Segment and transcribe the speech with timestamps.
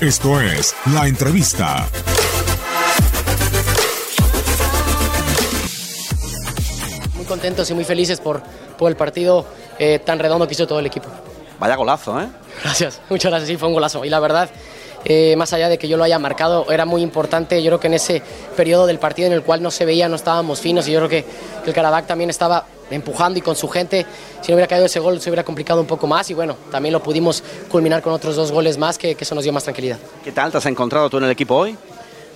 [0.00, 1.88] Esto es La Entrevista.
[7.14, 8.42] Muy contentos y muy felices por,
[8.76, 9.46] por el partido
[9.78, 11.08] eh, tan redondo que hizo todo el equipo.
[11.58, 12.28] Vaya golazo, ¿eh?
[12.62, 14.04] Gracias, muchas gracias, sí, fue un golazo.
[14.04, 14.50] Y la verdad,
[15.08, 17.62] eh, más allá de que yo lo haya marcado, era muy importante.
[17.62, 18.22] Yo creo que en ese
[18.56, 21.08] periodo del partido en el cual no se veía, no estábamos finos, y yo creo
[21.08, 21.24] que,
[21.64, 24.04] el Karabakh también estaba empujando y con su gente,
[24.40, 26.92] si no hubiera caído ese gol se hubiera complicado un poco más y bueno, también
[26.92, 29.98] lo pudimos culminar con otros dos goles más que, que eso nos dio más tranquilidad.
[30.22, 31.76] ¿Qué tal te has encontrado tú en el equipo hoy?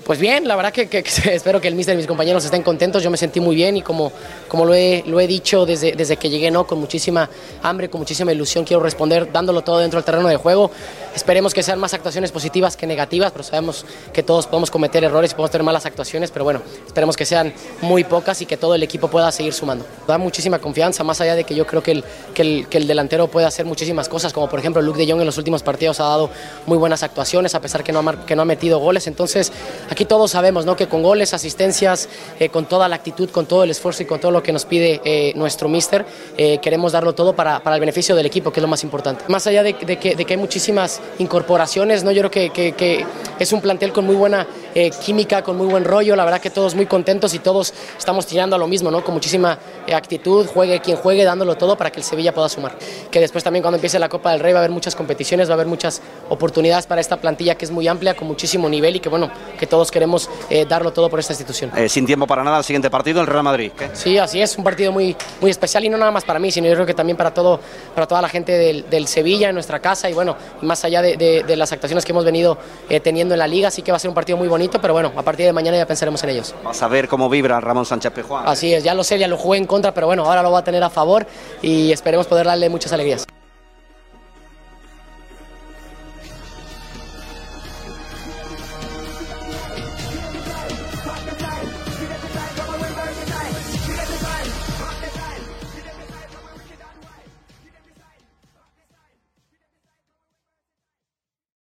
[0.04, 0.88] Pues bien, la verdad que,
[1.32, 3.02] espero que el míster y mis compañeros estén contentos.
[3.02, 4.10] Yo me sentí muy bien y como,
[4.48, 6.66] como lo, he, lo he dicho desde, desde que llegué, ¿no?
[6.66, 7.28] con muchísima
[7.62, 10.70] hambre, con muchísima ilusión, quiero responder dándolo todo dentro del terreno de juego.
[11.14, 15.32] Esperemos que sean más actuaciones positivas que negativas, pero sabemos que todos podemos cometer errores
[15.32, 18.74] y podemos tener malas actuaciones, pero bueno, esperemos que sean muy pocas y que todo
[18.76, 19.84] el equipo pueda seguir sumando.
[20.06, 22.86] Da muchísima confianza, más allá de que yo creo que el, que el, que el
[22.86, 26.00] delantero puede hacer muchísimas cosas, como por ejemplo Luke de Jong en los últimos partidos
[26.00, 26.30] ha dado
[26.66, 29.08] muy buenas actuaciones, a pesar que no ha, que no ha metido goles.
[29.08, 29.52] Entonces,
[29.90, 30.76] aquí todos sabemos ¿no?
[30.76, 34.20] que con goles, asistencias, eh, con toda la actitud, con todo el esfuerzo y con
[34.20, 36.06] todo lo que nos pide eh, nuestro míster,
[36.36, 39.24] eh, queremos darlo todo para, para, el beneficio del equipo, que es lo más importante.
[39.28, 42.12] Más allá de, que, de que, hay muchísimas incorporaciones, ¿no?
[42.12, 43.04] yo creo que, que
[43.38, 46.50] es un plantel con muy buena eh, química, con muy buen rollo, la verdad que
[46.50, 49.02] todos muy contentos y todos estamos tirando a lo mismo, ¿no?
[49.02, 52.76] con muchísima eh, actitud, juegue quien juegue, dándolo todo para que el Sevilla pueda sumar.
[53.10, 55.52] Que después también cuando empiece la Copa del Rey va a haber muchas competiciones, va
[55.52, 59.00] a haber muchas oportunidades para esta plantilla que es muy amplia, con muchísimo nivel y
[59.00, 61.72] que bueno, que todos queremos eh, darlo todo por esta institución.
[61.76, 63.72] Eh, sin tiempo para nada, el siguiente partido, el Real Madrid.
[63.76, 63.90] ¿qué?
[63.92, 66.68] Sí, así es, un partido muy, muy especial y no nada más para mí, sino
[66.68, 67.60] yo creo que también para, todo,
[67.94, 71.16] para toda la gente del, del Sevilla, en nuestra casa y bueno, más allá de,
[71.16, 72.58] de, de las actuaciones que hemos venido
[73.02, 75.10] teniendo en la liga, sí que va a ser un partido muy bonito, pero bueno,
[75.16, 76.54] a partir de mañana ya pensaremos en ellos.
[76.62, 78.46] Vas a ver cómo vibra Ramón Sánchez Pejuán.
[78.46, 80.58] Así es, ya lo sé, ya lo jugué en contra, pero bueno, ahora lo va
[80.58, 81.26] a tener a favor
[81.62, 83.26] y esperemos poder darle muchas alegrías.